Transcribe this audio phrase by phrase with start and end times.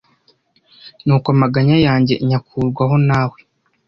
[1.05, 3.37] Nuko amaganya yanjye nyakurwaho nawe